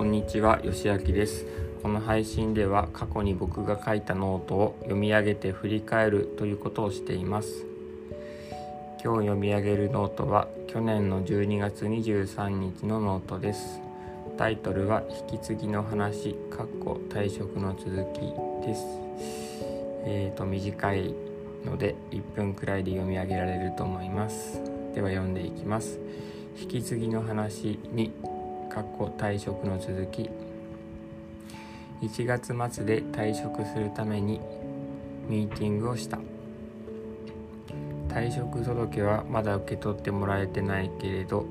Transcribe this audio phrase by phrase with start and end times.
[0.00, 1.44] こんにちは、よしあきです。
[1.82, 7.66] この配信では過去に僕が書いたノートを読み上げて振り返るということをしています。
[9.04, 13.82] 今日読み上げるノートは去年の12月23日のノートです。
[14.38, 18.20] タイトルは引き継ぎの話、かっこ退職の続き
[18.66, 18.82] です。
[20.06, 21.14] えっ、ー、と短い
[21.66, 24.62] ので1分くらいで読み上げられると思います。
[24.94, 26.00] では読んでいきます。
[26.58, 28.39] 引き継ぎの話2
[28.70, 30.30] 過去退職の続き。
[32.00, 34.40] 1月末で退職するために
[35.28, 36.18] ミーティングをした。
[38.08, 41.44] 退職届はまだ受け取ってもらえてないけれど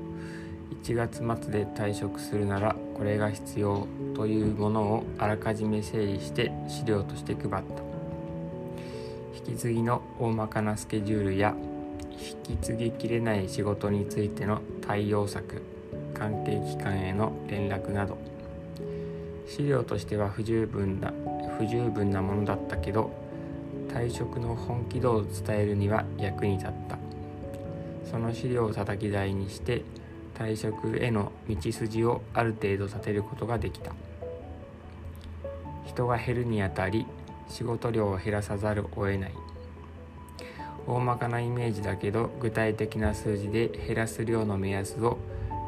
[0.82, 7.60] 1月末で退職するならこれが必要というものをあらかじめ整理して資料として配った。
[9.36, 11.54] 引き継ぎの大まかなスケジュールや
[12.46, 15.62] 引き継ぎきれない仕事についての対応策。
[16.20, 18.18] 関係機関への連絡など。
[19.46, 21.14] 資料としては不十分な
[21.58, 23.10] 不十分なものだったけど
[23.88, 26.98] 退職の本気度を伝えるには役に立った。
[28.10, 29.82] その資料を叩き台にして
[30.34, 33.92] 退職への道筋をある程度立てることができた。
[35.86, 37.06] 人が減るにあたり
[37.48, 39.32] 仕事量を減らさざるを得ない。
[40.86, 45.18] 大まかなイメージだけど具体的な数字で減らす量の目安を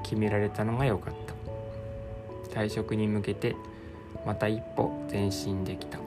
[0.02, 2.60] 決められたのが良かった。
[2.60, 3.56] 退職に向けて
[4.26, 5.98] また一歩前進できた。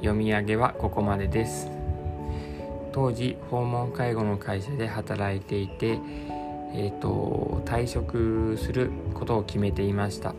[0.00, 1.68] 読み上げはここまでです。
[2.92, 5.98] 当時訪問介護の会社で働いていて
[6.72, 10.34] えーと、退職することを決めていました。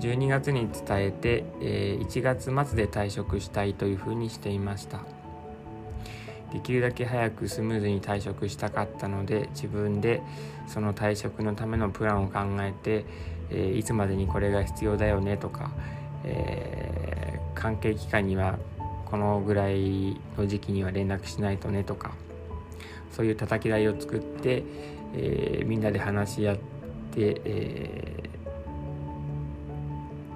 [0.00, 5.00] 12月に伝えて、えー、1月末で退職したいというふうにしていました。
[6.54, 10.22] できるだけ早くスムーズに退職したかったので自分で
[10.68, 13.04] その退職のためのプランを考えて、
[13.50, 15.72] えー、いつまでにこれが必要だよねとか、
[16.22, 18.60] えー、関係機関には
[19.04, 22.12] このぐらいの時期には連絡しないとねとか
[23.10, 24.62] そういう叩き台を作って、
[25.12, 28.30] えー、みんなで話し合って、え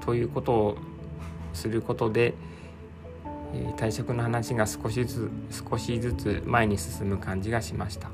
[0.05, 0.79] ということを
[1.53, 2.35] することで、
[3.55, 8.11] え退職の話が少しずつ少しずつ前に進む感じがしました。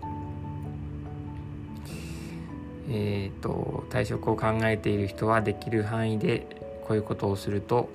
[2.90, 6.46] えーと、退職を考えている人はできる範囲で
[6.86, 7.88] こういうことをすると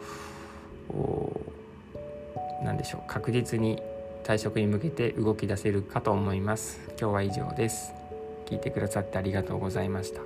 [2.63, 3.81] 何でしょう確実に
[4.23, 6.79] 退職に向けて動き出せるかと思います。
[6.99, 7.93] 今日は以上です。
[8.45, 10.21] 聞いてくださってありがとうございました。